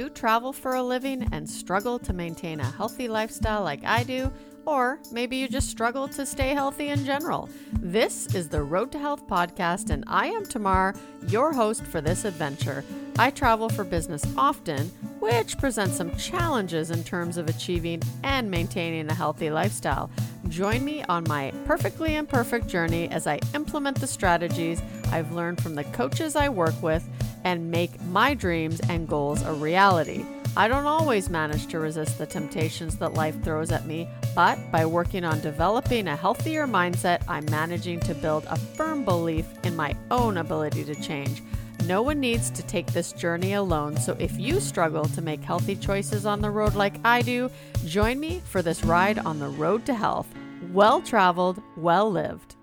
[0.00, 4.32] you travel for a living and struggle to maintain a healthy lifestyle like I do?
[4.64, 7.50] Or maybe you just struggle to stay healthy in general.
[7.80, 10.94] This is the Road to Health podcast, and I am Tamar,
[11.28, 12.82] your host for this adventure.
[13.18, 14.86] I travel for business often,
[15.18, 20.10] which presents some challenges in terms of achieving and maintaining a healthy lifestyle.
[20.48, 24.80] Join me on my perfectly imperfect journey as I implement the strategies
[25.12, 27.06] I've learned from the coaches I work with
[27.44, 30.24] and make my dreams and goals a reality.
[30.56, 34.84] I don't always manage to resist the temptations that life throws at me, but by
[34.84, 39.94] working on developing a healthier mindset, I'm managing to build a firm belief in my
[40.10, 41.42] own ability to change.
[41.86, 45.76] No one needs to take this journey alone, so if you struggle to make healthy
[45.76, 47.48] choices on the road like I do,
[47.86, 50.28] join me for this ride on the road to health.
[50.72, 52.56] Well traveled, well lived.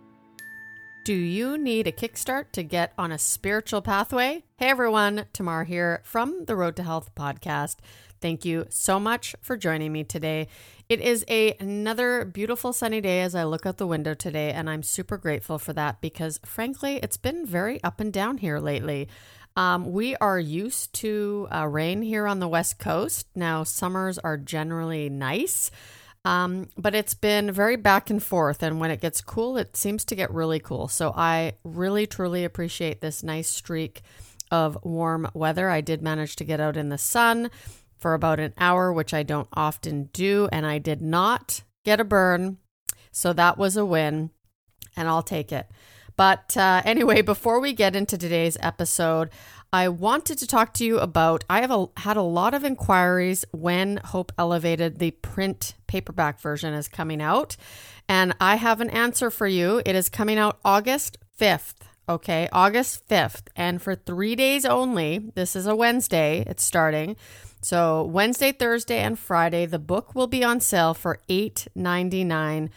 [1.07, 4.43] Do you need a kickstart to get on a spiritual pathway?
[4.57, 7.77] Hey everyone, Tamar here from the Road to Health podcast.
[8.19, 10.49] Thank you so much for joining me today.
[10.89, 14.69] It is a, another beautiful sunny day as I look out the window today, and
[14.69, 19.07] I'm super grateful for that because, frankly, it's been very up and down here lately.
[19.55, 23.27] Um, we are used to uh, rain here on the West Coast.
[23.33, 25.71] Now, summers are generally nice.
[26.27, 28.61] Um, but it's been very back and forth.
[28.61, 30.89] And when it gets cool, it seems to get really cool.
[30.89, 34.01] So I really, truly appreciate this nice streak
[34.51, 35.69] of warm weather.
[35.69, 37.49] I did manage to get out in the sun
[37.97, 40.49] for about an hour, which I don't often do.
[40.51, 42.57] And I did not get a burn.
[43.13, 44.31] So that was a win.
[44.97, 45.71] And I'll take it.
[46.17, 49.29] But uh, anyway, before we get into today's episode,
[49.73, 51.43] I wanted to talk to you about.
[51.49, 56.73] I have a, had a lot of inquiries when Hope Elevated, the print paperback version,
[56.73, 57.57] is coming out.
[58.07, 59.81] And I have an answer for you.
[59.85, 61.75] It is coming out August 5th.
[62.09, 63.47] Okay, August 5th.
[63.55, 67.17] And for three days only, this is a Wednesday, it's starting.
[67.61, 72.69] So, Wednesday, Thursday, and Friday, the book will be on sale for $8.99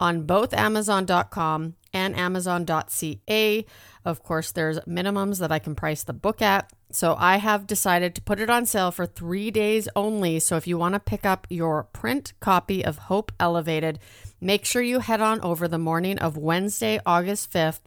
[0.00, 3.66] on both Amazon.com and Amazon.ca.
[4.04, 6.72] Of course, there's minimums that I can price the book at.
[6.90, 10.38] So I have decided to put it on sale for three days only.
[10.40, 13.98] So if you want to pick up your print copy of Hope Elevated,
[14.40, 17.82] make sure you head on over the morning of Wednesday, August 5th,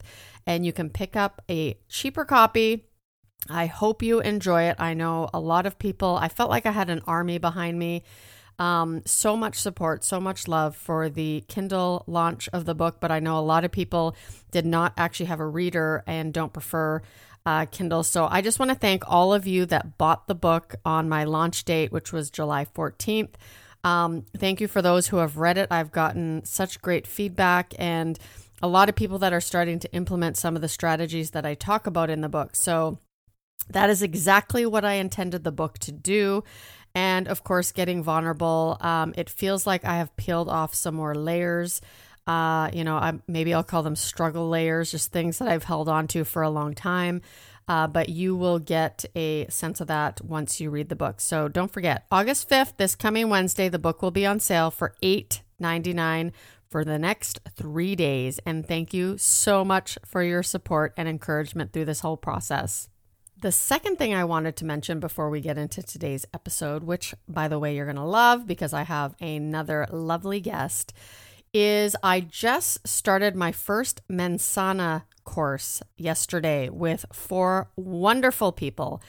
[0.46, 2.84] and you can pick up a cheaper copy.
[3.48, 4.76] I hope you enjoy it.
[4.78, 8.04] I know a lot of people, I felt like I had an army behind me
[8.58, 13.10] um, so much support, so much love for the Kindle launch of the book, but
[13.10, 14.14] I know a lot of people
[14.50, 17.02] did not actually have a reader and don't prefer
[17.44, 18.04] uh, Kindle.
[18.04, 21.24] So I just want to thank all of you that bought the book on my
[21.24, 23.34] launch date, which was July 14th.
[23.84, 25.68] Um, thank you for those who have read it.
[25.70, 28.18] I've gotten such great feedback and
[28.62, 31.54] a lot of people that are starting to implement some of the strategies that I
[31.54, 32.54] talk about in the book.
[32.54, 32.98] So
[33.70, 36.44] that is exactly what I intended the book to do
[36.94, 41.14] and of course getting vulnerable um, it feels like i have peeled off some more
[41.14, 41.80] layers.
[42.24, 45.88] Uh, you know I, maybe i'll call them struggle layers just things that i've held
[45.88, 47.22] on to for a long time.
[47.68, 51.20] Uh, but you will get a sense of that once you read the book.
[51.20, 54.94] So don't forget august 5th this coming wednesday the book will be on sale for
[55.02, 56.32] $8.99
[56.72, 58.40] for the next three days.
[58.46, 62.88] And thank you so much for your support and encouragement through this whole process
[63.42, 67.48] the second thing I wanted to mention before we get into today's episode, which by
[67.48, 70.92] the way, you're going to love because I have another lovely guest,
[71.52, 79.02] is I just started my first Mensana course yesterday with four wonderful people.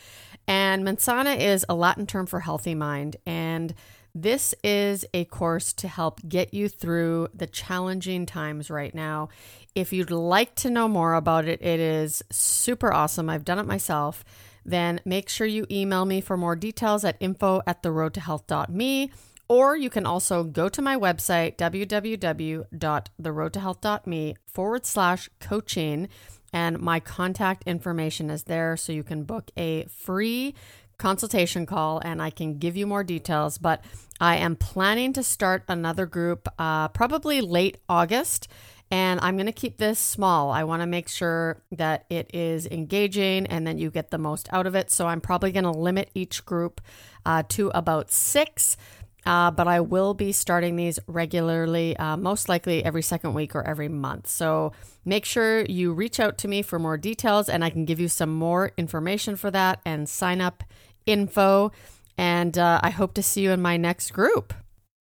[0.47, 3.17] And Mensana is a Latin term for healthy mind.
[3.27, 3.75] And
[4.15, 9.29] this is a course to help get you through the challenging times right now.
[9.73, 13.29] If you'd like to know more about it, it is super awesome.
[13.29, 14.23] I've done it myself.
[14.65, 18.21] Then make sure you email me for more details at info at the road to
[18.21, 19.11] theroadtohealth.me.
[19.49, 26.07] Or you can also go to my website, www.theroadtohealth.me forward slash coaching,
[26.53, 30.53] and my contact information is there so you can book a free
[30.97, 33.57] consultation call and I can give you more details.
[33.57, 33.83] But
[34.19, 38.47] I am planning to start another group uh, probably late August.
[38.91, 40.51] And I'm going to keep this small.
[40.51, 44.47] I want to make sure that it is engaging and that you get the most
[44.53, 44.91] out of it.
[44.91, 46.79] So I'm probably going to limit each group
[47.25, 48.77] uh, to about six.
[49.25, 53.63] Uh, but I will be starting these regularly, uh, most likely every second week or
[53.63, 54.27] every month.
[54.27, 54.73] So
[55.05, 58.09] make sure you reach out to me for more details and I can give you
[58.09, 60.63] some more information for that and sign up
[61.05, 61.71] info.
[62.17, 64.53] And uh, I hope to see you in my next group.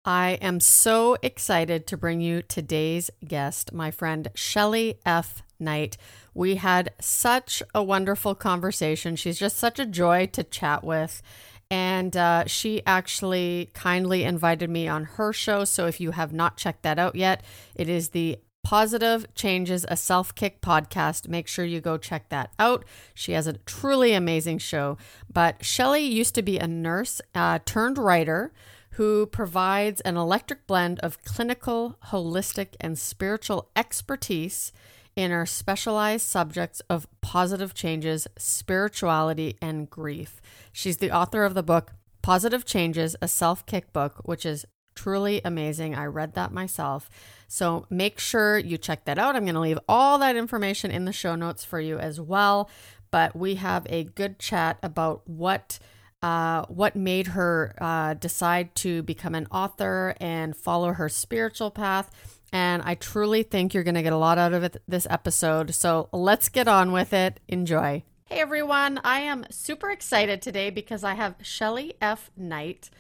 [0.05, 5.43] I am so excited to bring you today's guest, my friend Shelley F.
[5.59, 5.97] Knight.
[6.33, 9.17] We had such a wonderful conversation.
[9.17, 11.23] She's just such a joy to chat with.
[11.71, 15.65] And uh, she actually kindly invited me on her show.
[15.65, 17.43] So if you have not checked that out yet,
[17.75, 21.29] it is the Positive Changes a Self Kick podcast.
[21.29, 22.85] Make sure you go check that out.
[23.15, 24.99] She has a truly amazing show.
[25.33, 28.53] But Shelley used to be a nurse uh, turned writer
[28.97, 34.73] who provides an electric blend of clinical, holistic, and spiritual expertise
[35.17, 40.41] in our specialized subjects of positive changes, spirituality, and grief.
[40.73, 41.93] She's the author of the book
[42.23, 44.67] Positive Changes, a self kick book, which is
[44.97, 45.95] truly amazing.
[45.95, 47.09] I read that myself.
[47.47, 49.37] So make sure you check that out.
[49.37, 52.69] I'm going to leave all that information in the show notes for you as well.
[53.11, 55.79] But we have a good chat about what.
[56.23, 62.11] Uh, what made her uh, decide to become an author and follow her spiritual path.
[62.53, 65.75] And I truly think you're going to get a lot out of it this episode.
[65.75, 67.41] So let's get on with it.
[67.49, 68.05] Enjoy.
[68.29, 72.33] Hey everyone, I am super excited today because I have Shelley F.
[72.37, 72.91] Knight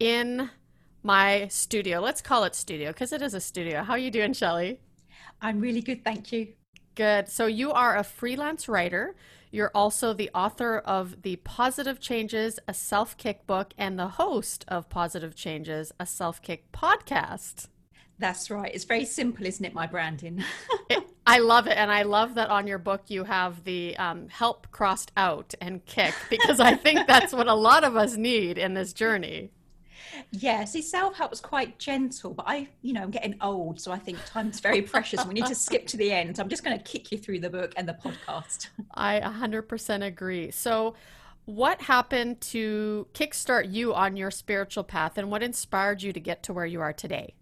[0.00, 0.50] in
[1.04, 2.00] my studio.
[2.00, 3.84] Let's call it studio because it is a studio.
[3.84, 4.80] How are you doing, Shelley?
[5.40, 6.48] I'm really good, thank you.
[6.96, 7.28] Good.
[7.28, 9.14] So you are a freelance writer.
[9.52, 14.64] You're also the author of the Positive Changes, a self kick book, and the host
[14.66, 17.68] of Positive Changes, a self kick podcast.
[18.18, 18.70] That's right.
[18.74, 19.74] It's very simple, isn't it?
[19.74, 20.42] My branding.
[20.90, 24.28] it, I love it, and I love that on your book you have the um,
[24.28, 28.58] help crossed out and kick because I think that's what a lot of us need
[28.58, 29.50] in this journey.
[30.30, 33.92] Yeah, see, self help was quite gentle, but I, you know, I'm getting old, so
[33.92, 35.24] I think time's very precious.
[35.26, 36.36] we need to skip to the end.
[36.36, 38.68] So I'm just going to kick you through the book and the podcast.
[38.94, 40.50] I 100% agree.
[40.50, 40.94] So,
[41.44, 46.42] what happened to kickstart you on your spiritual path, and what inspired you to get
[46.44, 47.34] to where you are today?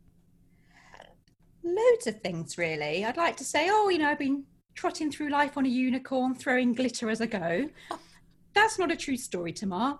[1.64, 3.04] Loads of things, really.
[3.04, 4.44] I'd like to say, oh, you know, I've been
[4.74, 7.68] trotting through life on a unicorn, throwing glitter as I go.
[8.54, 9.98] That's not a true story, Tamar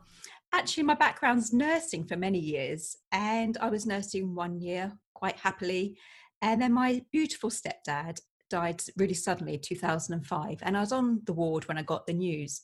[0.55, 5.99] actually my background's nursing for many years and i was nursing one year quite happily
[6.43, 8.21] and then my beautiful stepdad
[8.51, 12.63] died really suddenly 2005 and i was on the ward when i got the news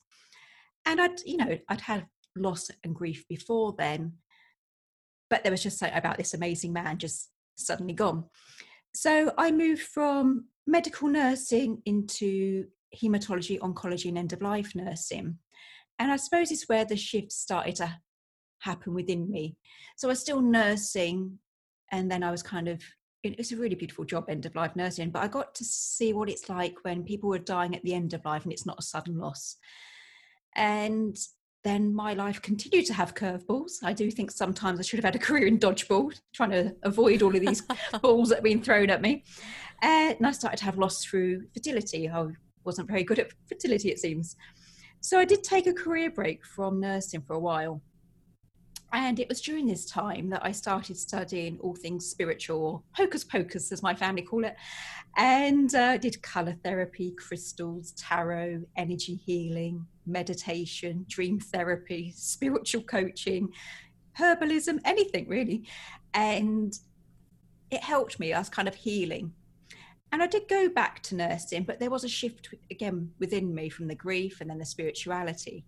[0.87, 2.06] and i'd you know i'd had
[2.37, 4.12] loss and grief before then
[5.29, 8.25] but there was just something about this amazing man just suddenly gone
[8.95, 12.65] so i moved from medical nursing into
[12.95, 15.39] hematology oncology and end of life nursing
[16.01, 18.01] and I suppose it's where the shift started to
[18.61, 19.57] happen within me.
[19.99, 21.39] So I was still nursing,
[21.93, 22.83] and then I was kind of
[23.23, 26.15] it was a really beautiful job, end of life nursing, but I got to see
[26.15, 28.79] what it's like when people were dying at the end of life and it's not
[28.79, 29.59] a sudden loss.
[30.57, 31.15] And
[31.62, 33.83] then my life continued to have curveballs.
[33.83, 37.23] I do think sometimes I should have had a career in dodgeball, trying to avoid
[37.23, 37.62] all of these
[38.03, 39.25] balls that have been thrown at me.
[39.83, 42.09] And I started to have loss through fertility.
[42.09, 42.29] I
[42.65, 44.37] wasn't very good at fertility, it seems.
[45.01, 47.83] So I did take a career break from nursing for a while.
[48.93, 53.71] And it was during this time that I started studying all things spiritual, hocus pocus,
[53.71, 54.56] as my family call it,
[55.17, 63.49] and uh, did color therapy, crystals, tarot, energy healing, meditation, dream therapy, spiritual coaching,
[64.19, 65.69] herbalism, anything really.
[66.15, 66.77] And
[67.71, 68.33] it helped me.
[68.33, 69.33] I was kind of healing
[70.12, 73.69] and I did go back to nursing, but there was a shift again within me
[73.69, 75.65] from the grief and then the spirituality.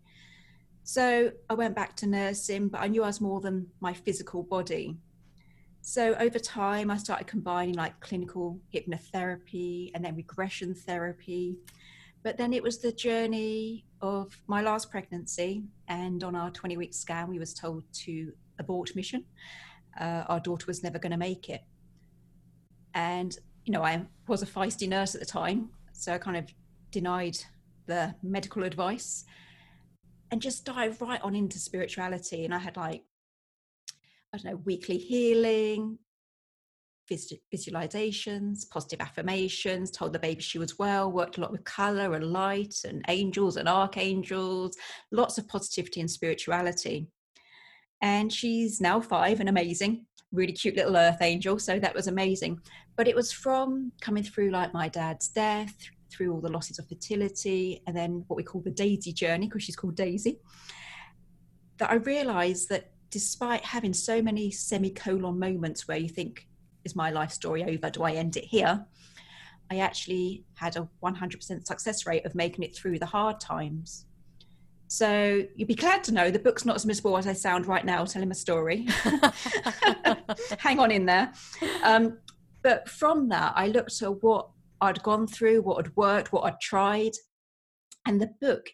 [0.82, 4.42] So I went back to nursing, but I knew I was more than my physical
[4.42, 4.96] body.
[5.80, 11.56] So over time, I started combining like clinical hypnotherapy and then regression therapy.
[12.22, 16.94] But then it was the journey of my last pregnancy, and on our 20 week
[16.94, 19.24] scan, we was told to abort mission.
[20.00, 21.62] Uh, our daughter was never going to make it.
[22.94, 26.46] And you know, I was a feisty nurse at the time, so I kind of
[26.90, 27.38] denied
[27.86, 29.24] the medical advice
[30.30, 32.44] and just dive right on into spirituality.
[32.44, 33.02] And I had like,
[34.32, 35.98] I don't know, weekly healing,
[37.10, 42.32] visualizations, positive affirmations, told the baby she was well, worked a lot with color and
[42.32, 44.76] light and angels and archangels,
[45.10, 47.08] lots of positivity and spirituality.
[48.02, 51.58] And she's now five and amazing really cute little earth angel.
[51.58, 52.58] So that was amazing.
[52.96, 55.74] But it was from coming through like my dad's death,
[56.10, 59.62] through all the losses of fertility, and then what we call the Daisy journey, because
[59.62, 60.38] she's called Daisy,
[61.78, 66.46] that I realized that despite having so many semicolon moments where you think,
[66.84, 67.90] is my life story over?
[67.90, 68.84] Do I end it here?
[69.70, 74.06] I actually had a 100% success rate of making it through the hard times.
[74.88, 77.84] So you'd be glad to know the book's not as miserable as I sound right
[77.84, 78.86] now telling my story.
[80.58, 81.32] Hang on in there.
[81.82, 82.18] Um,
[82.62, 84.50] but from that, I looked at what
[84.82, 87.12] I'd gone through, what had worked, what I'd tried.
[88.06, 88.68] And the book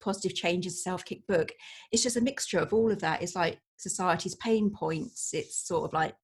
[0.00, 1.50] Positive Changes Self Kick book,
[1.90, 3.22] it's just a mixture of all of that.
[3.22, 5.30] It's like society's pain points.
[5.32, 6.14] It's sort of like,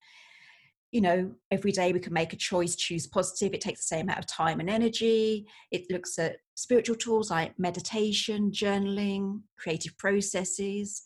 [0.93, 3.55] you know, every day we can make a choice, choose positive.
[3.55, 5.47] It takes the same amount of time and energy.
[5.71, 11.03] It looks at spiritual tools like meditation, journaling, creative processes.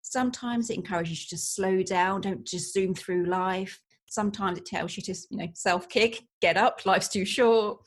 [0.00, 3.80] Sometimes it encourages you to slow down, don't just zoom through life.
[4.06, 7.78] Sometimes it tells you to, you know, self kick, get up, life's too short.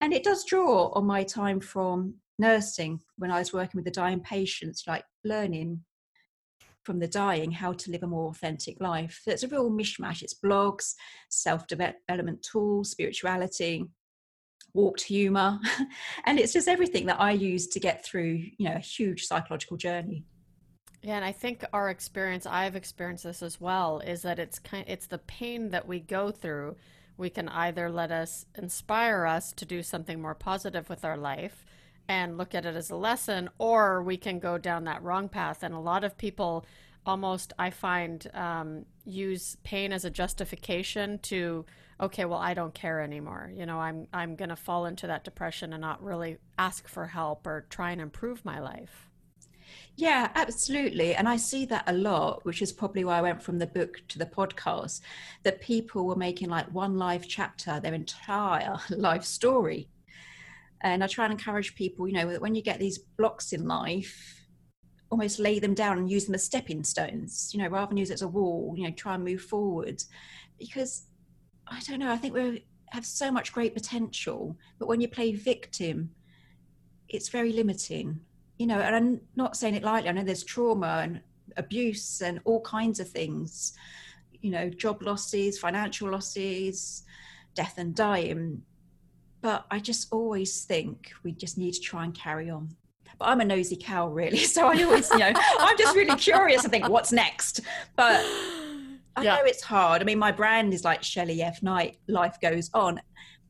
[0.00, 3.90] And it does draw on my time from nursing when I was working with the
[3.90, 5.80] dying patients, like learning
[6.84, 9.22] from the dying how to live a more authentic life.
[9.24, 10.22] So it's a real mishmash.
[10.22, 10.94] It's blogs,
[11.28, 13.84] self development tools, spirituality,
[14.74, 15.58] warped humor,
[16.26, 19.76] and it's just everything that I use to get through, you know, a huge psychological
[19.76, 20.24] journey.
[21.02, 24.84] Yeah, and I think our experience, I've experienced this as well, is that it's kind
[24.88, 26.76] it's the pain that we go through.
[27.16, 31.64] We can either let us inspire us to do something more positive with our life
[32.08, 35.62] and look at it as a lesson, or we can go down that wrong path.
[35.62, 36.66] And a lot of people
[37.06, 41.64] almost, I find, um, use pain as a justification to,
[42.00, 43.52] okay, well, I don't care anymore.
[43.54, 47.06] You know, I'm I'm going to fall into that depression and not really ask for
[47.06, 49.10] help or try and improve my life.
[49.96, 51.14] Yeah, absolutely.
[51.14, 54.02] And I see that a lot, which is probably why I went from the book
[54.08, 55.00] to the podcast,
[55.44, 59.88] that people were making like one life chapter, their entire life story.
[60.84, 63.66] And I try and encourage people, you know, that when you get these blocks in
[63.66, 64.46] life,
[65.10, 68.10] almost lay them down and use them as stepping stones, you know, rather than use
[68.10, 70.04] it as a wall, you know, try and move forward.
[70.58, 71.06] Because
[71.66, 75.32] I don't know, I think we have so much great potential, but when you play
[75.32, 76.10] victim,
[77.08, 78.20] it's very limiting,
[78.58, 80.10] you know, and I'm not saying it lightly.
[80.10, 81.20] I know there's trauma and
[81.56, 83.72] abuse and all kinds of things,
[84.42, 87.04] you know, job losses, financial losses,
[87.54, 88.62] death and dying
[89.44, 92.70] but I just always think we just need to try and carry on.
[93.18, 94.38] But I'm a nosy cow, really.
[94.46, 96.64] So I always, you know, I'm just really curious.
[96.64, 97.60] I think, what's next?
[97.94, 98.24] But
[99.16, 99.36] I yeah.
[99.36, 100.00] know it's hard.
[100.00, 101.62] I mean, my brand is like Shelley F.
[101.62, 103.02] Knight, life goes on.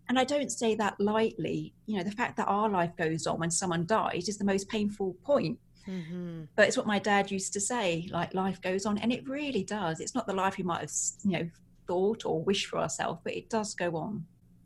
[0.08, 1.74] And I don't say that lightly.
[1.86, 4.68] You know, the fact that our life goes on when someone dies is the most
[4.68, 5.60] painful point.
[5.86, 6.46] Mm-hmm.
[6.56, 8.98] But it's what my dad used to say, like life goes on.
[8.98, 10.00] And it really does.
[10.00, 11.48] It's not the life we might have, you know,
[11.86, 14.24] thought or wished for ourselves, but it does go on.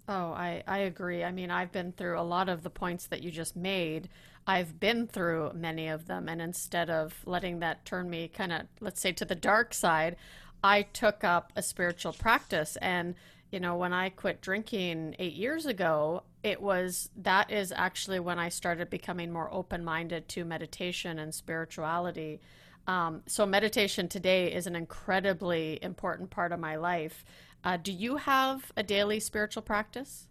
[0.08, 1.22] Oh, I, I agree.
[1.22, 4.08] I mean, I've been through a lot of the points that you just made.
[4.46, 6.30] I've been through many of them.
[6.30, 10.16] And instead of letting that turn me kind of, let's say, to the dark side,
[10.64, 12.76] I took up a spiritual practice.
[12.80, 13.16] And,
[13.50, 18.38] you know, when I quit drinking eight years ago, it was that is actually when
[18.38, 22.40] I started becoming more open minded to meditation and spirituality.
[22.86, 27.22] Um, so, meditation today is an incredibly important part of my life.
[27.64, 30.28] Uh, do you have a daily spiritual practice?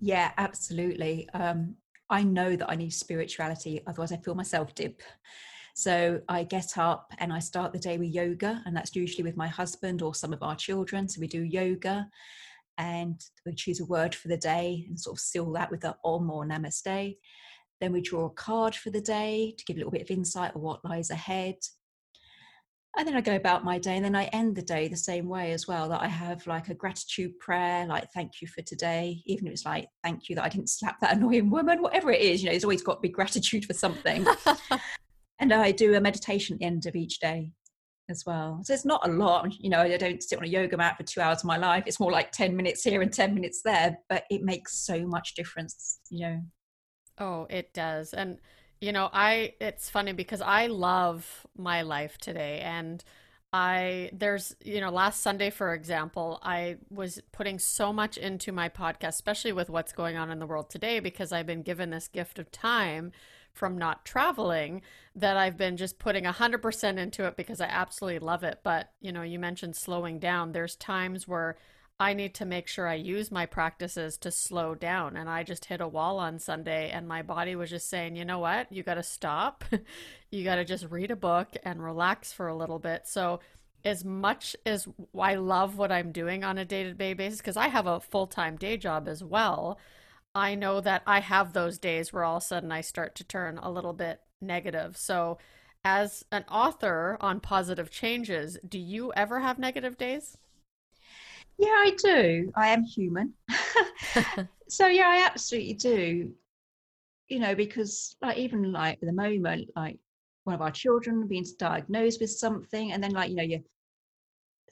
[0.00, 1.28] Yeah, absolutely.
[1.32, 1.76] Um,
[2.10, 5.02] I know that I need spirituality, otherwise, I feel myself dip.
[5.74, 9.36] So I get up and I start the day with yoga, and that's usually with
[9.36, 11.08] my husband or some of our children.
[11.08, 12.08] So we do yoga
[12.78, 15.96] and we choose a word for the day and sort of seal that with the
[16.04, 17.16] Om or Namaste.
[17.80, 20.54] Then we draw a card for the day to give a little bit of insight
[20.54, 21.56] of what lies ahead
[22.96, 25.28] and then I go about my day and then I end the day the same
[25.28, 29.22] way as well that I have like a gratitude prayer like thank you for today
[29.26, 32.20] even if it's like thank you that I didn't slap that annoying woman whatever it
[32.20, 34.26] is you know there's always got to be gratitude for something.
[35.38, 37.52] And I do a meditation at the end of each day
[38.08, 38.60] as well.
[38.64, 41.02] So it's not a lot you know I don't sit on a yoga mat for
[41.02, 41.84] 2 hours of my life.
[41.86, 45.34] It's more like 10 minutes here and 10 minutes there but it makes so much
[45.34, 46.40] difference you know.
[47.18, 48.14] Oh it does.
[48.14, 48.38] And
[48.80, 53.02] you know, I it's funny because I love my life today and
[53.52, 58.68] I there's you know last Sunday for example I was putting so much into my
[58.68, 62.08] podcast especially with what's going on in the world today because I've been given this
[62.08, 63.12] gift of time
[63.52, 64.82] from not traveling
[65.14, 68.58] that I've been just putting 100% into it because I absolutely love it.
[68.62, 70.52] But you know you mentioned slowing down.
[70.52, 71.56] There's times where
[71.98, 75.16] I need to make sure I use my practices to slow down.
[75.16, 78.24] And I just hit a wall on Sunday, and my body was just saying, you
[78.24, 78.70] know what?
[78.70, 79.64] You got to stop.
[80.30, 83.06] you got to just read a book and relax for a little bit.
[83.06, 83.40] So,
[83.84, 84.88] as much as
[85.18, 88.00] I love what I'm doing on a day to day basis, because I have a
[88.00, 89.78] full time day job as well,
[90.34, 93.24] I know that I have those days where all of a sudden I start to
[93.24, 94.98] turn a little bit negative.
[94.98, 95.38] So,
[95.82, 100.36] as an author on positive changes, do you ever have negative days?
[101.58, 102.52] Yeah, I do.
[102.54, 103.32] I am human.
[104.68, 106.32] so yeah, I absolutely do.
[107.28, 109.98] You know, because like even like at the moment, like
[110.44, 113.60] one of our children being diagnosed with something, and then like you know you're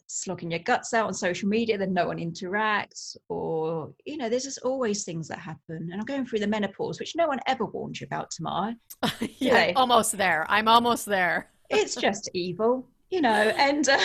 [0.06, 4.44] slogging your guts out on social media, then no one interacts, or you know, there's
[4.44, 5.88] just always things that happen.
[5.90, 8.74] And I'm going through the menopause, which no one ever warned you about, Tamar.
[9.38, 10.46] yeah, almost there.
[10.48, 11.50] I'm almost there.
[11.70, 13.30] it's just evil, you know.
[13.30, 13.99] And uh,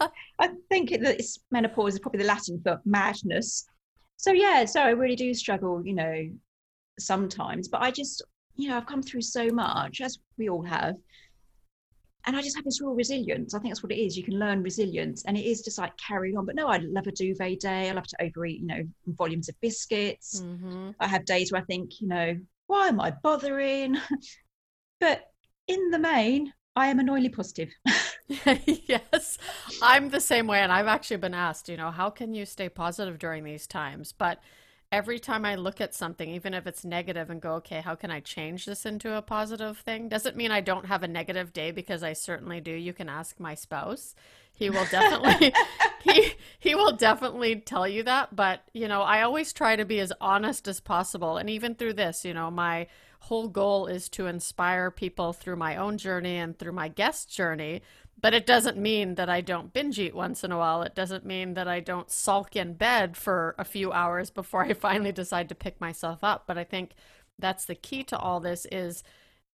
[0.38, 3.66] I think that it's menopause is probably the Latin for madness.
[4.16, 6.28] So yeah, so I really do struggle, you know,
[6.98, 7.68] sometimes.
[7.68, 8.22] But I just,
[8.56, 10.96] you know, I've come through so much, as we all have
[12.28, 13.54] and I just have this real resilience.
[13.54, 14.14] I think that's what it is.
[14.14, 16.44] You can learn resilience, and it is just like carrying on.
[16.44, 17.88] But no, I love a duvet day.
[17.88, 20.42] I love to overeat, you know, volumes of biscuits.
[20.42, 20.90] Mm-hmm.
[21.00, 23.96] I have days where I think, you know, why am I bothering?
[25.00, 25.22] but
[25.68, 27.70] in the main, I am annoyingly positive.
[28.86, 29.38] yes,
[29.82, 32.68] I'm the same way, and I've actually been asked, you know, how can you stay
[32.68, 34.12] positive during these times?
[34.12, 34.40] But
[34.92, 38.10] every time I look at something, even if it's negative, and go, okay, how can
[38.10, 40.08] I change this into a positive thing?
[40.08, 42.72] Doesn't mean I don't have a negative day because I certainly do.
[42.72, 44.14] You can ask my spouse.
[44.52, 45.52] He will definitely
[46.02, 48.34] he he will definitely tell you that.
[48.34, 51.36] But you know, I always try to be as honest as possible.
[51.36, 52.88] And even through this, you know, my
[53.20, 57.82] whole goal is to inspire people through my own journey and through my guest journey
[58.20, 60.82] but it doesn't mean that I don't binge eat once in a while.
[60.82, 64.72] It doesn't mean that I don't sulk in bed for a few hours before I
[64.74, 66.44] finally decide to pick myself up.
[66.46, 66.92] But I think
[67.38, 69.04] that's the key to all this is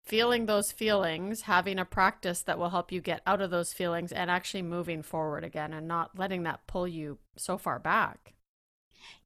[0.03, 4.13] feeling those feelings, having a practice that will help you get out of those feelings
[4.13, 8.34] and actually moving forward again and not letting that pull you so far back.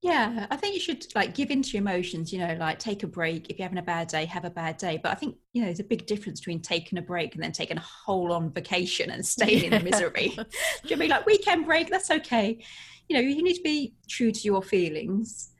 [0.01, 3.07] Yeah, I think you should like give into your emotions, you know, like take a
[3.07, 3.51] break.
[3.51, 5.01] If you're having a bad day, have a bad day.
[5.03, 7.51] But I think, you know, there's a big difference between taking a break and then
[7.51, 9.65] taking a whole on vacation and staying yeah.
[9.65, 10.29] in the misery.
[10.37, 10.45] Do
[10.85, 11.91] you mean like weekend break?
[11.91, 12.59] That's okay.
[13.09, 15.51] You know, you need to be true to your feelings.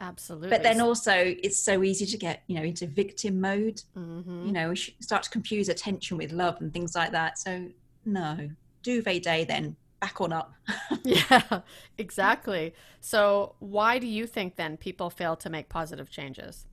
[0.00, 0.50] Absolutely.
[0.50, 3.80] But then also, it's so easy to get, you know, into victim mode.
[3.96, 4.46] Mm-hmm.
[4.46, 7.38] You know, we start to confuse attention with love and things like that.
[7.38, 7.68] So,
[8.04, 8.50] no,
[8.82, 10.54] duvet day then back on up.
[11.04, 11.60] yeah,
[11.98, 12.74] exactly.
[13.00, 16.64] So, why do you think then people fail to make positive changes?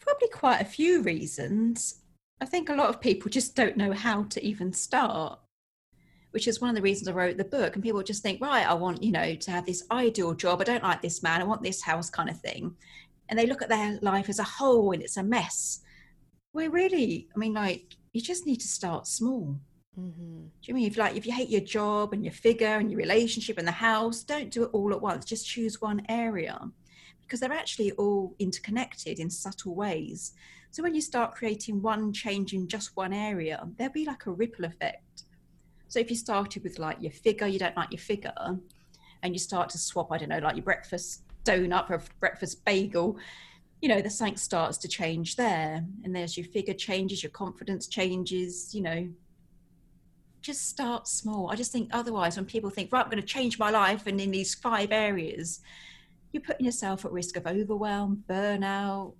[0.00, 2.00] Probably quite a few reasons.
[2.40, 5.38] I think a lot of people just don't know how to even start,
[6.32, 7.74] which is one of the reasons I wrote the book.
[7.74, 10.60] And people just think, right, I want, you know, to have this ideal job.
[10.60, 11.40] I don't like this man.
[11.40, 12.74] I want this house kind of thing.
[13.28, 15.80] And they look at their life as a whole and it's a mess.
[16.52, 19.56] Well, really, I mean, like, you just need to start small.
[19.98, 20.40] Mm-hmm.
[20.40, 22.98] Do you mean if like if you hate your job and your figure and your
[22.98, 25.24] relationship and the house, don't do it all at once.
[25.24, 26.58] Just choose one area
[27.22, 30.32] because they're actually all interconnected in subtle ways.
[30.70, 34.30] So when you start creating one change in just one area, there'll be like a
[34.30, 35.24] ripple effect.
[35.88, 38.58] So if you started with like your figure, you don't like your figure,
[39.22, 42.64] and you start to swap, I don't know, like your breakfast donut for a breakfast
[42.64, 43.16] bagel,
[43.80, 45.84] you know, the something starts to change there.
[46.04, 49.08] And there's your figure changes, your confidence changes, you know,
[50.46, 51.50] just start small.
[51.50, 54.20] I just think otherwise, when people think, right, I'm going to change my life, and
[54.20, 55.60] in these five areas,
[56.32, 59.14] you're putting yourself at risk of overwhelm, burnout,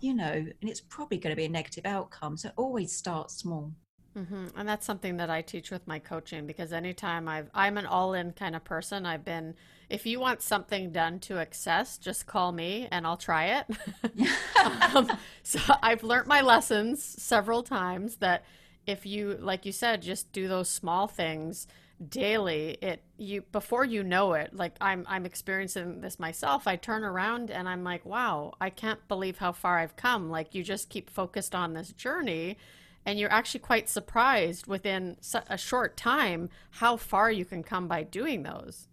[0.00, 2.36] you know, and it's probably going to be a negative outcome.
[2.36, 3.72] So always start small.
[4.16, 4.48] Mm-hmm.
[4.56, 8.12] And that's something that I teach with my coaching because anytime I've, I'm an all
[8.12, 9.06] in kind of person.
[9.06, 9.54] I've been,
[9.88, 13.66] if you want something done to excess, just call me and I'll try it.
[14.94, 15.10] um,
[15.42, 18.44] so I've learned my lessons several times that
[18.86, 21.66] if you like you said just do those small things
[22.08, 27.04] daily it you before you know it like i'm i'm experiencing this myself i turn
[27.04, 30.30] around and i'm like wow i can't believe how far i've come.
[30.30, 32.56] Like you just keep focused on this journey
[33.04, 35.16] and you're actually quite surprised within
[35.48, 38.88] a short time how far you can come by doing those.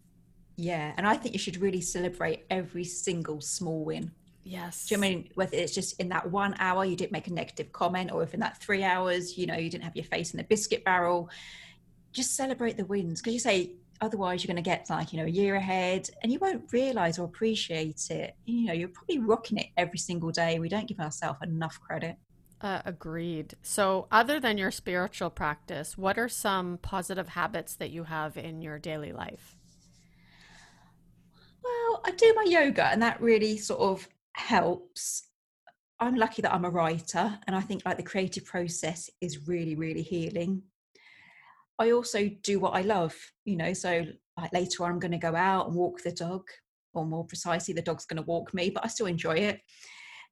[0.55, 4.11] Yeah and i think you should really celebrate every single small win
[4.49, 4.87] Yes.
[4.87, 7.33] Do you I mean whether it's just in that one hour you didn't make a
[7.33, 10.33] negative comment, or if in that three hours, you know, you didn't have your face
[10.33, 11.29] in the biscuit barrel,
[12.13, 13.21] just celebrate the wins.
[13.21, 16.31] Because you say otherwise you're going to get like, you know, a year ahead and
[16.31, 18.35] you won't realize or appreciate it.
[18.45, 20.57] You know, you're probably rocking it every single day.
[20.57, 22.15] We don't give ourselves enough credit.
[22.59, 23.53] Uh, agreed.
[23.61, 28.61] So, other than your spiritual practice, what are some positive habits that you have in
[28.61, 29.55] your daily life?
[31.63, 35.23] Well, I do my yoga, and that really sort of helps.
[35.99, 39.75] I'm lucky that i'm a writer and i think like the creative process is really
[39.75, 40.63] really healing.
[41.77, 43.15] I also do what i love
[43.45, 44.05] you know so
[44.37, 46.43] like later on i'm going to go out and walk the dog
[46.93, 49.59] or more precisely the dog's going to walk me but i still enjoy it.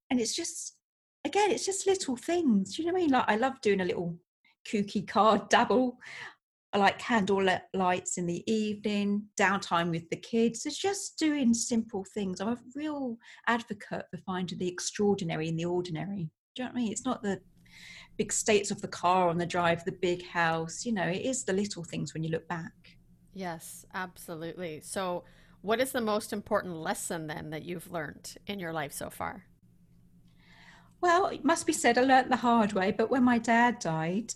[0.10, 0.78] And it's just
[1.26, 3.12] again it's just little things you know what i mean?
[3.12, 4.18] Like i love doing a little
[4.68, 5.98] kooky card dabble
[6.74, 10.66] Uh, like candle lights in the evening, downtime with the kids.
[10.66, 12.42] It's just doing simple things.
[12.42, 16.30] I'm a real advocate for finding the extraordinary in the ordinary.
[16.56, 16.92] Do you know what I mean?
[16.92, 17.40] It's not the
[18.18, 20.86] big states of the car on the drive, the big house.
[20.86, 22.74] You know, it is the little things when you look back.
[23.34, 24.82] Yes, absolutely.
[24.82, 25.24] So,
[25.62, 29.46] what is the most important lesson then that you've learned in your life so far?
[31.02, 34.34] Well, it must be said, I learnt the hard way, but when my dad died,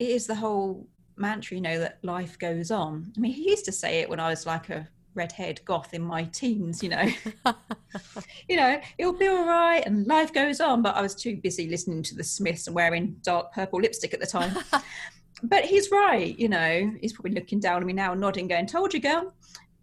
[0.00, 3.12] it is the whole mantra, you know, that life goes on.
[3.16, 6.00] I mean, he used to say it when I was like a redhead goth in
[6.00, 7.06] my teens, you know.
[8.48, 10.80] you know, it'll be all right and life goes on.
[10.80, 14.20] But I was too busy listening to the Smiths and wearing dark purple lipstick at
[14.20, 14.56] the time.
[15.42, 18.94] but he's right, you know, he's probably looking down at me now, nodding, going, Told
[18.94, 19.34] you, girl.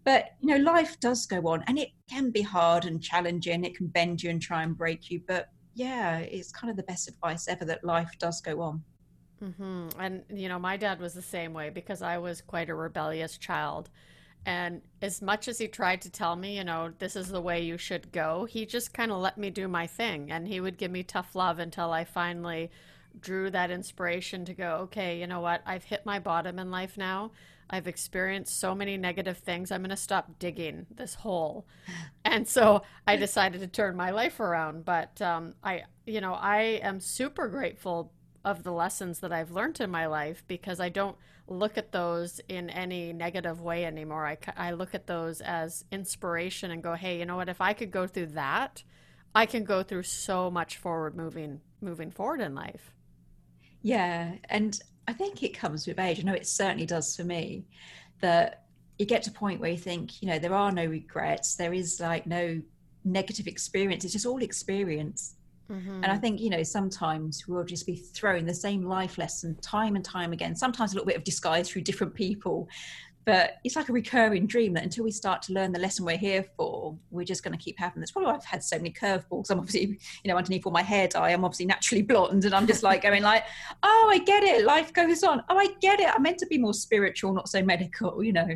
[0.02, 3.64] But you know, life does go on and it can be hard and challenging.
[3.64, 5.20] It can bend you and try and break you.
[5.28, 8.82] But yeah, it's kind of the best advice ever that life does go on.
[9.42, 10.00] Mm-hmm.
[10.00, 13.38] And, you know, my dad was the same way because I was quite a rebellious
[13.38, 13.90] child.
[14.46, 17.60] And as much as he tried to tell me, you know, this is the way
[17.60, 20.30] you should go, he just kind of let me do my thing.
[20.30, 22.70] And he would give me tough love until I finally
[23.20, 25.62] drew that inspiration to go, okay, you know what?
[25.66, 27.32] I've hit my bottom in life now.
[27.70, 29.70] I've experienced so many negative things.
[29.70, 31.66] I'm going to stop digging this hole.
[32.24, 34.84] And so I decided to turn my life around.
[34.84, 38.12] But um, I, you know, I am super grateful
[38.44, 42.40] of the lessons that I've learned in my life because I don't look at those
[42.48, 44.26] in any negative way anymore.
[44.26, 47.48] I, I look at those as inspiration and go, hey, you know what?
[47.48, 48.82] If I could go through that,
[49.34, 52.92] I can go through so much forward moving moving forward in life.
[53.82, 56.18] Yeah, and I think it comes with age.
[56.18, 57.64] I know it certainly does for me.
[58.20, 58.64] That
[58.98, 61.54] you get to a point where you think, you know, there are no regrets.
[61.54, 62.60] There is like no
[63.04, 64.04] negative experience.
[64.04, 65.34] It's just all experience.
[65.70, 66.02] Mm-hmm.
[66.02, 69.96] And I think, you know, sometimes we'll just be throwing the same life lesson time
[69.96, 72.68] and time again, sometimes a little bit of disguise through different people.
[73.28, 76.16] But it's like a recurring dream that until we start to learn the lesson we're
[76.16, 78.00] here for, we're just going to keep having.
[78.00, 78.10] this.
[78.10, 79.50] probably I've had so many curveballs.
[79.50, 82.66] I'm obviously, you know, underneath all my hair dye, I'm obviously naturally blonde, and I'm
[82.66, 83.44] just like going like,
[83.82, 84.64] oh, I get it.
[84.64, 85.42] Life goes on.
[85.50, 86.08] Oh, I get it.
[86.08, 88.24] I'm meant to be more spiritual, not so medical.
[88.24, 88.48] You know,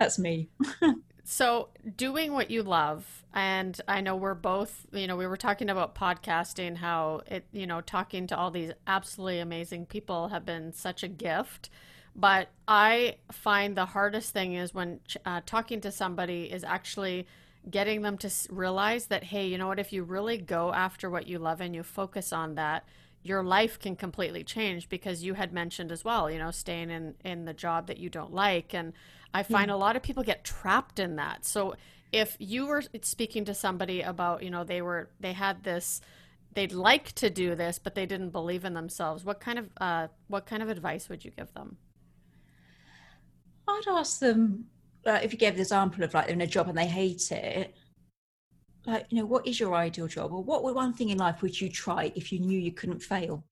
[0.00, 0.48] that's me.
[1.30, 5.68] So, doing what you love, and I know we're both, you know, we were talking
[5.68, 10.72] about podcasting, how it, you know, talking to all these absolutely amazing people have been
[10.72, 11.68] such a gift.
[12.16, 17.26] But I find the hardest thing is when uh, talking to somebody is actually
[17.70, 21.26] getting them to realize that, hey, you know what, if you really go after what
[21.26, 22.88] you love and you focus on that,
[23.22, 27.16] your life can completely change because you had mentioned as well, you know, staying in,
[27.22, 28.72] in the job that you don't like.
[28.72, 28.94] And,
[29.34, 31.44] I find a lot of people get trapped in that.
[31.44, 31.74] So
[32.12, 36.00] if you were speaking to somebody about, you know, they were they had this
[36.54, 40.08] they'd like to do this but they didn't believe in themselves, what kind of uh
[40.28, 41.76] what kind of advice would you give them?
[43.68, 44.64] I'd ask them
[45.06, 47.30] uh, if you gave the example of like they're in a job and they hate
[47.30, 47.74] it,
[48.86, 51.42] like you know what is your ideal job or what would one thing in life
[51.42, 53.44] would you try if you knew you couldn't fail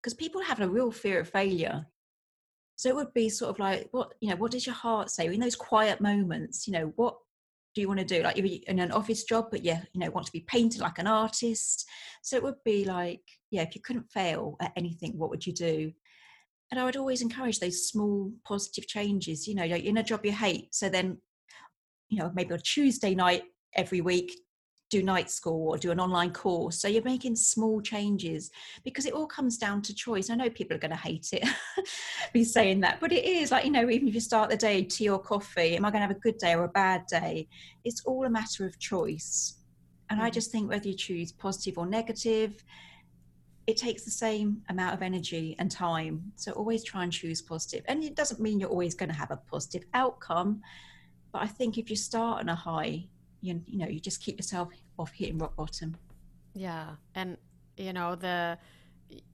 [0.00, 1.86] because people have a real fear of failure
[2.80, 5.26] so it would be sort of like, what you know, what does your heart say
[5.26, 6.66] in those quiet moments?
[6.66, 7.14] You know, what
[7.74, 8.22] do you want to do?
[8.22, 10.98] Like you're in an office job, but yeah, you know, want to be painted like
[10.98, 11.86] an artist.
[12.22, 15.52] So it would be like, yeah, if you couldn't fail at anything, what would you
[15.52, 15.92] do?
[16.70, 19.46] And I would always encourage those small positive changes.
[19.46, 21.18] You know, you're in a job you hate, so then,
[22.08, 23.42] you know, maybe on Tuesday night
[23.76, 24.32] every week,
[24.90, 26.80] do night school or do an online course.
[26.80, 28.50] So you're making small changes
[28.84, 30.28] because it all comes down to choice.
[30.28, 31.48] I know people are going to hate it,
[32.32, 34.82] be saying that, but it is like, you know, even if you start the day
[34.82, 37.48] tea or coffee, am I going to have a good day or a bad day?
[37.84, 39.58] It's all a matter of choice.
[40.10, 40.26] And mm-hmm.
[40.26, 42.62] I just think whether you choose positive or negative,
[43.68, 46.32] it takes the same amount of energy and time.
[46.34, 47.84] So always try and choose positive.
[47.86, 50.62] And it doesn't mean you're always going to have a positive outcome.
[51.32, 53.06] But I think if you start on a high,
[53.40, 55.96] you, you know you just keep yourself off hitting rock bottom.
[56.54, 57.36] Yeah and
[57.76, 58.58] you know the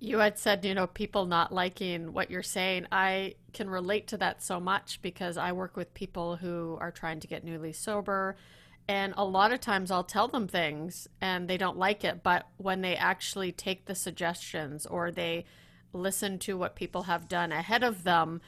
[0.01, 2.87] you had said you know people not liking what you're saying.
[2.93, 7.19] I can relate to that so much because i work with people who are trying
[7.19, 8.37] to get newly sober
[8.87, 12.47] and a lot of times i'll tell them things and they don't like it but
[12.59, 15.43] when they actually take the suggestions or they
[15.95, 18.43] listen to what people have done ahead of them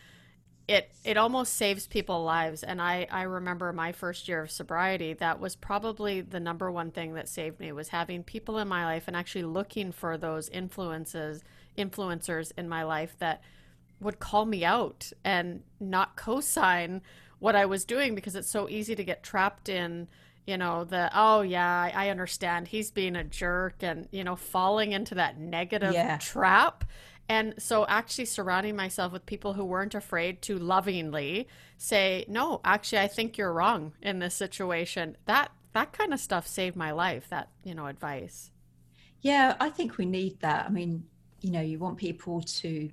[0.68, 2.62] it it almost saves people lives.
[2.62, 6.90] And I, I remember my first year of sobriety that was probably the number one
[6.90, 10.48] thing that saved me was having people in my life and actually looking for those
[10.50, 11.42] influences
[11.76, 13.40] influencers in my life that
[14.00, 17.00] would call me out and not co-sign
[17.38, 20.09] what I was doing because it's so easy to get trapped in
[20.46, 22.68] you know the oh yeah I understand.
[22.68, 26.18] He's being a jerk and you know falling into that negative yeah.
[26.18, 26.85] trap
[27.29, 33.01] and so, actually, surrounding myself with people who weren't afraid to lovingly say, "No, actually,
[33.01, 37.29] I think you're wrong in this situation." That that kind of stuff saved my life.
[37.29, 38.51] That you know, advice.
[39.21, 40.67] Yeah, I think we need that.
[40.67, 41.05] I mean,
[41.41, 42.91] you know, you want people to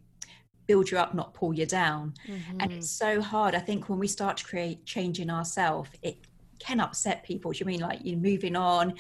[0.68, 2.14] build you up, not pull you down.
[2.28, 2.58] Mm-hmm.
[2.60, 3.56] And it's so hard.
[3.56, 6.18] I think when we start to create change in ourselves, it
[6.60, 7.52] can upset people.
[7.52, 8.96] Do you mean like you're moving on,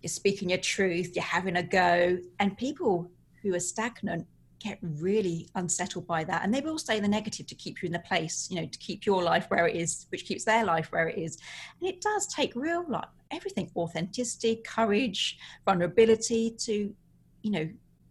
[0.00, 3.10] you're speaking your truth, you're having a go, and people
[3.42, 4.26] who are stagnant
[4.62, 6.44] get really unsettled by that.
[6.44, 8.78] And they will say the negative to keep you in the place you know to
[8.78, 11.38] keep your life where it is which keeps their life where it is.
[11.80, 16.94] And it does take real like everything authenticity courage vulnerability to
[17.42, 17.68] you know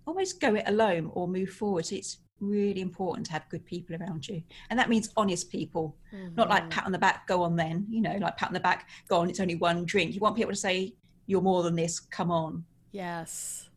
[0.07, 1.85] always go it alone or move forward.
[1.85, 4.41] So it's really important to have good people around you.
[4.69, 6.35] And that means honest people mm-hmm.
[6.35, 6.69] not like mm-hmm.
[6.71, 9.19] pat on the back go on then you know like pat on the back go
[9.19, 10.13] on it's only one drink.
[10.13, 10.95] You want people to say
[11.27, 12.65] you're more than this come on.
[12.91, 13.69] Yes.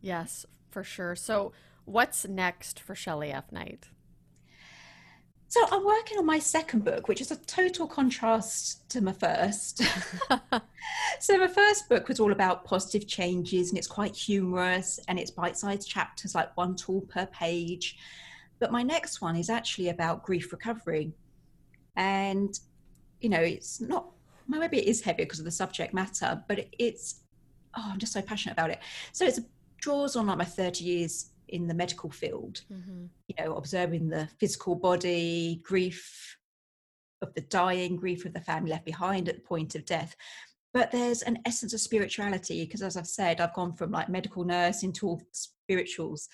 [0.00, 1.16] Yes for sure.
[1.16, 1.52] So
[1.90, 3.88] what's next for shelley f knight
[5.50, 9.82] so I'm working on my second book, which is a total contrast to my first.
[11.20, 15.32] so my first book was all about positive changes and it's quite humorous and it's
[15.32, 17.98] bite-sized chapters, like one tool per page.
[18.60, 21.14] But my next one is actually about grief recovery.
[21.96, 22.56] And,
[23.20, 24.06] you know, it's not,
[24.46, 27.22] maybe it is heavier because of the subject matter, but it's,
[27.76, 28.78] oh, I'm just so passionate about it.
[29.10, 29.40] So it
[29.78, 33.04] draws on like my 30 years in the medical field mm-hmm.
[33.28, 36.36] you know observing the physical body grief
[37.22, 40.14] of the dying grief of the family left behind at the point of death.
[40.72, 44.44] But there's an essence of spirituality because as i've said i've gone from like medical
[44.44, 46.28] nurse into all spirituals.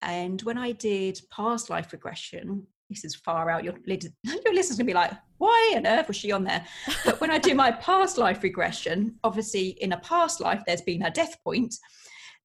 [0.00, 4.84] And when i did past life regression this is far out your, your listeners going
[4.86, 6.64] to be like why on earth was she on there?
[7.04, 11.02] But when i do my past life regression obviously in a past life there's been
[11.02, 11.74] a death point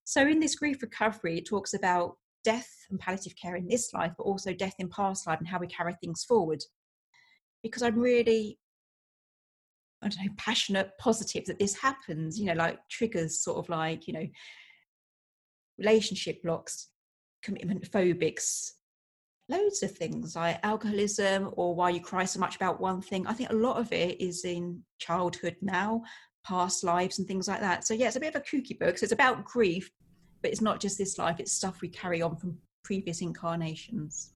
[0.07, 2.15] so, in this grief recovery, it talks about
[2.45, 5.59] death and palliative care in this life, but also death in past life and how
[5.59, 6.63] we carry things forward.
[7.61, 8.57] Because I'm really,
[10.01, 14.07] I don't know, passionate, positive that this happens, you know, like triggers sort of like,
[14.07, 14.25] you know,
[15.77, 16.87] relationship blocks,
[17.43, 18.71] commitment phobics,
[19.49, 23.27] loads of things like alcoholism or why you cry so much about one thing.
[23.27, 26.03] I think a lot of it is in childhood now,
[26.47, 27.85] past lives and things like that.
[27.85, 28.97] So yeah, it's a bit of a kooky book.
[28.97, 29.91] So it's about grief,
[30.41, 34.33] but it's not just this life, it's stuff we carry on from previous incarnations.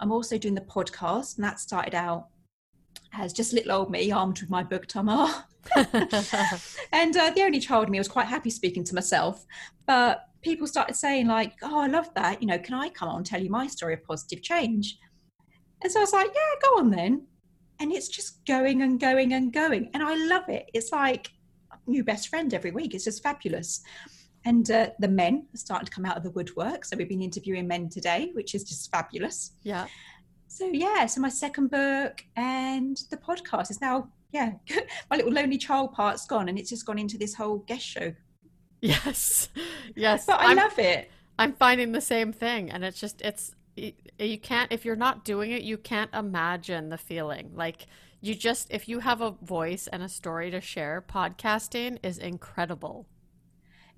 [0.00, 2.28] I'm also doing the podcast, and that started out
[3.12, 5.28] as just little old me armed with my book Tamar.
[5.76, 9.44] and uh, the only child in me was quite happy speaking to myself.
[9.86, 12.40] But people started saying, like, oh, I love that.
[12.40, 14.98] You know, can I come on and tell you my story of positive change?
[15.82, 17.26] And so I was like, yeah, go on then
[17.80, 19.90] and it's just going and going and going.
[19.94, 20.70] And i love it.
[20.74, 21.30] It's like
[21.86, 22.94] new best friend every week.
[22.94, 23.82] It's just fabulous.
[24.44, 26.84] And uh, the men are starting to come out of the woodwork.
[26.84, 29.52] So we've been interviewing men today which is just fabulous.
[29.62, 29.86] Yeah.
[30.48, 34.52] So yeah so my second book and the podcast is now yeah
[35.10, 38.12] my little lonely child part's gone and it's just gone into this whole guest show.
[38.82, 39.48] Yes.
[39.96, 40.26] Yes.
[40.26, 41.10] But i I'm, love it.
[41.38, 43.54] I'm finding the same thing and it's just it's
[44.18, 47.50] you can't if you're not doing it you can't imagine the feeling.
[47.54, 47.86] Like
[48.20, 53.06] you just if you have a voice and a story to share podcasting is incredible.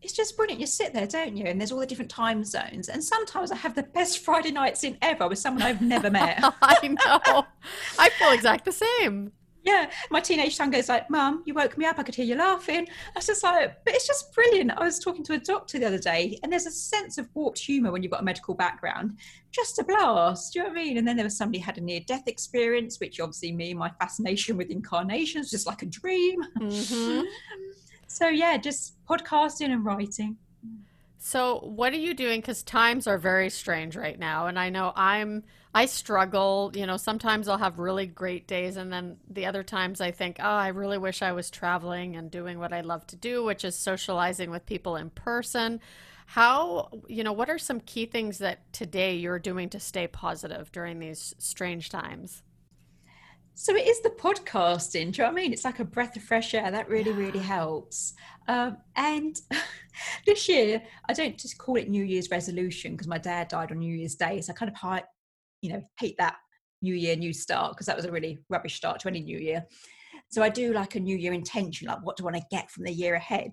[0.01, 0.61] It's just brilliant.
[0.61, 1.47] You sit there don't you?
[1.47, 2.89] And there's all the different time zones.
[2.89, 6.41] And sometimes i have the best friday nights in ever with someone i've never met.
[6.63, 7.47] I know.
[7.99, 11.85] I feel exact the same yeah, my teenage son goes like, "Mum, you woke me
[11.85, 11.99] up.
[11.99, 14.99] I could hear you laughing." I was just like, "But it's just brilliant." I was
[14.99, 18.03] talking to a doctor the other day, and there's a sense of warped humour when
[18.03, 19.19] you've got a medical background.
[19.51, 20.53] Just a blast.
[20.53, 20.99] Do you know what I mean?
[20.99, 24.71] And then there was somebody had a near-death experience, which obviously me, my fascination with
[24.71, 26.41] incarnations, just like a dream.
[26.59, 27.23] Mm-hmm.
[28.07, 30.37] so yeah, just podcasting and writing.
[31.19, 32.41] So, what are you doing?
[32.41, 35.45] Because times are very strange right now, and I know I'm.
[35.79, 36.73] I struggle.
[36.75, 40.39] You know, sometimes I'll have really great days, and then the other times I think,
[40.41, 43.65] oh, I really wish I was traveling and doing what I love to do, which
[43.65, 45.79] is socializing with people in person.
[46.27, 50.73] How, you know, what are some key things that today you're doing to stay positive
[50.73, 52.43] during these strange times?
[53.55, 55.13] So it is the podcasting.
[55.13, 55.53] Do you know what I mean?
[55.53, 56.69] It's like a breath of fresh air.
[56.69, 58.15] That really, really helps.
[58.49, 59.41] Um, and
[60.27, 63.79] this year, I don't just call it New Year's resolution because my dad died on
[63.79, 64.41] New Year's Day.
[64.41, 65.05] So I kind of,
[65.63, 66.37] you know, hate that
[66.83, 69.67] New Year, new start because that was a really rubbish start to any New Year.
[70.31, 72.71] So I do like a New Year intention, like what do I want to get
[72.71, 73.53] from the year ahead?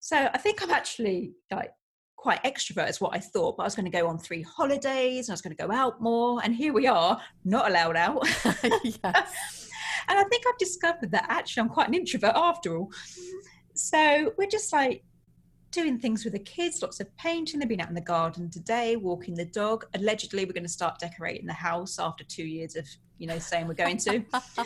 [0.00, 1.70] So I think I'm actually like
[2.16, 5.28] quite extrovert is what I thought, but I was going to go on three holidays
[5.28, 6.40] and I was going to go out more.
[6.42, 8.22] And here we are, not allowed out.
[8.82, 9.70] yes.
[10.08, 12.86] and I think I've discovered that actually I'm quite an introvert after all.
[12.86, 13.38] Mm-hmm.
[13.74, 15.04] So we're just like
[15.74, 17.58] doing things with the kids, lots of painting.
[17.58, 19.84] They've been out in the garden today, walking the dog.
[19.94, 22.86] Allegedly, we're going to start decorating the house after two years of,
[23.18, 24.24] you know, saying we're going to.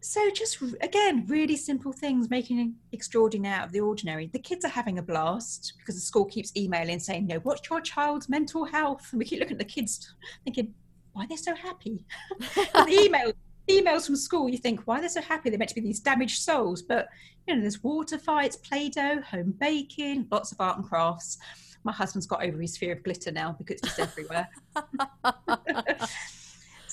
[0.00, 4.68] so just again really simple things making extraordinary out of the ordinary the kids are
[4.68, 9.08] having a blast because the school keeps emailing saying no what's your child's mental health
[9.12, 10.74] and we keep looking at the kids thinking
[11.14, 12.04] why are they so happy
[12.38, 13.32] the email
[13.68, 15.50] emails from school you think why they're so happy?
[15.50, 16.82] They're meant to be these damaged souls.
[16.82, 17.08] But
[17.46, 21.38] you know there's water fights play-doh home baking lots of art and crafts.
[21.84, 24.48] My husband's got over his fear of glitter now because it's just everywhere.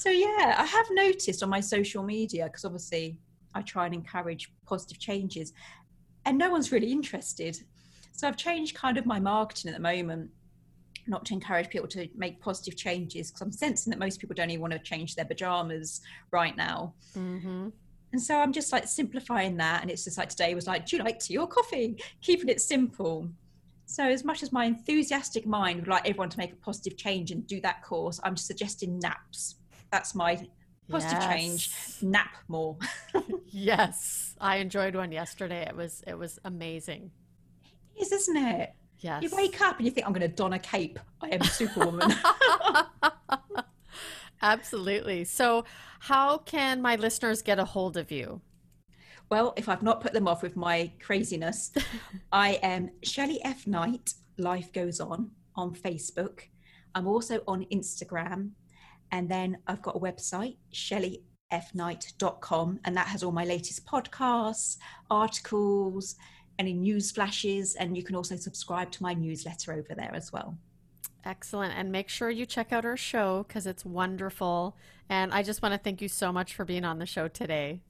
[0.01, 3.19] So yeah, I have noticed on my social media because obviously
[3.53, 5.53] I try and encourage positive changes,
[6.25, 7.55] and no one's really interested.
[8.11, 10.31] So I've changed kind of my marketing at the moment,
[11.07, 14.49] not to encourage people to make positive changes because I'm sensing that most people don't
[14.49, 16.93] even want to change their pajamas right now.
[17.17, 17.69] Mm-hmm.
[18.13, 20.97] And so I'm just like simplifying that, and it's just like today was like, do
[20.97, 22.01] you like tea or coffee?
[22.21, 23.29] Keeping it simple.
[23.85, 27.31] So, as much as my enthusiastic mind would like everyone to make a positive change
[27.31, 29.55] and do that course, I'm suggesting naps
[29.91, 30.35] that's my
[30.89, 31.33] positive yes.
[31.33, 31.71] change.
[32.01, 32.77] Nap more.
[33.51, 35.65] yes, I enjoyed one yesterday.
[35.67, 37.11] It was it was amazing.
[37.95, 38.73] It is, isn't it?
[39.01, 39.23] Yes.
[39.23, 40.99] You wake up and you think, I'm going to don a cape.
[41.21, 42.11] I am Superwoman.
[44.41, 45.23] Absolutely.
[45.23, 45.65] So,
[45.99, 48.41] how can my listeners get a hold of you?
[49.29, 51.71] Well, if I've not put them off with my craziness,
[52.31, 53.67] I am Shelley F.
[53.67, 56.41] Knight, Life Goes On, on Facebook.
[56.93, 58.51] I'm also on Instagram
[59.11, 64.77] and then I've got a website, shelleyfknight.com, and that has all my latest podcasts,
[65.09, 66.15] articles,
[66.61, 70.55] any news flashes, and you can also subscribe to my newsletter over there as well.
[71.25, 71.73] Excellent.
[71.75, 74.77] And make sure you check out our show because it's wonderful.
[75.09, 77.81] And I just want to thank you so much for being on the show today.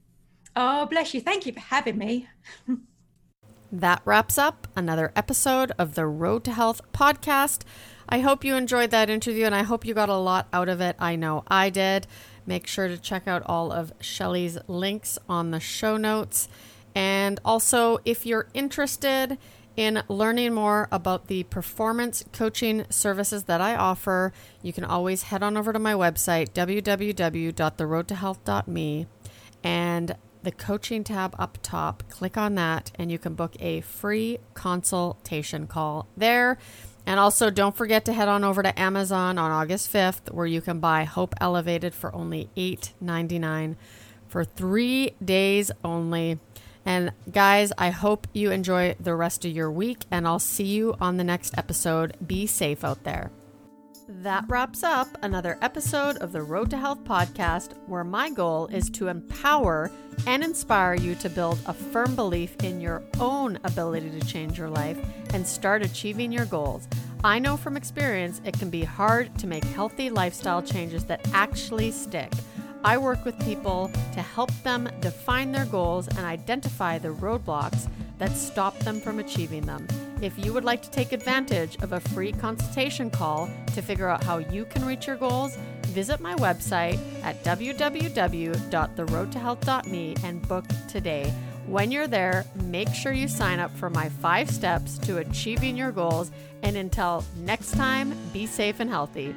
[0.56, 1.20] Oh, bless you.
[1.20, 2.28] Thank you for having me.
[3.72, 7.62] that wraps up another episode of the Road to Health podcast.
[8.08, 10.80] I hope you enjoyed that interview and I hope you got a lot out of
[10.80, 10.96] it.
[10.98, 12.06] I know I did.
[12.46, 16.48] Make sure to check out all of Shelley's links on the show notes.
[16.94, 19.38] And also, if you're interested
[19.76, 25.42] in learning more about the performance coaching services that I offer, you can always head
[25.42, 29.06] on over to my website, www.theroadtohealth.me,
[29.64, 32.02] and the coaching tab up top.
[32.10, 36.58] Click on that, and you can book a free consultation call there.
[37.06, 40.60] And also, don't forget to head on over to Amazon on August 5th, where you
[40.60, 43.76] can buy Hope Elevated for only $8.99
[44.28, 46.38] for three days only.
[46.84, 50.94] And guys, I hope you enjoy the rest of your week, and I'll see you
[51.00, 52.16] on the next episode.
[52.26, 53.30] Be safe out there.
[54.08, 58.90] That wraps up another episode of the Road to Health podcast, where my goal is
[58.90, 59.90] to empower
[60.26, 64.68] and inspire you to build a firm belief in your own ability to change your
[64.68, 64.98] life
[65.32, 66.88] and start achieving your goals.
[67.24, 71.92] I know from experience it can be hard to make healthy lifestyle changes that actually
[71.92, 72.32] stick.
[72.84, 77.86] I work with people to help them define their goals and identify the roadblocks
[78.18, 79.86] that stop them from achieving them.
[80.20, 84.24] If you would like to take advantage of a free consultation call to figure out
[84.24, 85.56] how you can reach your goals,
[85.88, 91.32] visit my website at www.theroadtohealth.me and book today.
[91.66, 95.92] When you're there, make sure you sign up for my five steps to achieving your
[95.92, 96.32] goals.
[96.62, 99.36] And until next time, be safe and healthy.